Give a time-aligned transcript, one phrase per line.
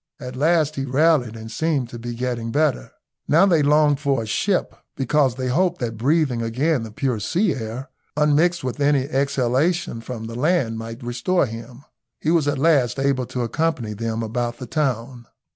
[0.19, 2.89] At last he rallied, and seemed to be getting better.
[3.27, 7.53] Now they longed for a ship, because they hoped that breathing again the pure sea
[7.53, 11.83] air, unmixed with any exhalation from the land, might restore him.
[12.19, 15.27] He was at last able to accompany them about the town.